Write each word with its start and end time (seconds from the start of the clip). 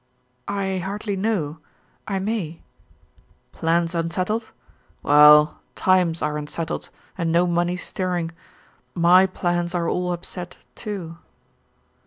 "I 0.47 0.79
hardly 0.79 1.15
know. 1.15 1.59
I 2.07 2.17
may." 2.17 2.63
"Plans 3.51 3.93
unsettled? 3.93 4.49
Well, 5.03 5.59
times 5.75 6.23
are 6.23 6.39
unsettled 6.39 6.89
and 7.19 7.31
no 7.31 7.45
money 7.45 7.77
stirring. 7.77 8.31
My 8.95 9.27
plans 9.27 9.75
are 9.75 9.87
all 9.87 10.11
upset, 10.11 10.65
too." 10.73 11.17